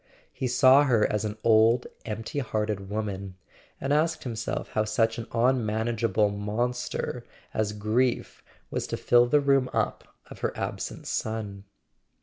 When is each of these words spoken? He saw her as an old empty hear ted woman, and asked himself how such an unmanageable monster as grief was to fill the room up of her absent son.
He 0.33 0.47
saw 0.47 0.85
her 0.85 1.05
as 1.13 1.25
an 1.25 1.37
old 1.43 1.85
empty 2.05 2.39
hear 2.39 2.65
ted 2.65 2.89
woman, 2.89 3.37
and 3.79 3.93
asked 3.93 4.23
himself 4.23 4.69
how 4.69 4.83
such 4.83 5.19
an 5.19 5.27
unmanageable 5.31 6.31
monster 6.31 7.23
as 7.53 7.71
grief 7.71 8.43
was 8.71 8.87
to 8.87 8.97
fill 8.97 9.27
the 9.27 9.39
room 9.39 9.69
up 9.73 10.15
of 10.25 10.39
her 10.39 10.57
absent 10.57 11.05
son. 11.05 11.65